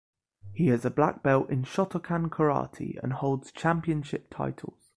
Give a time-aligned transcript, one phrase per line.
[0.51, 4.89] He has a black belt in Shotokan karate and holds championship titles.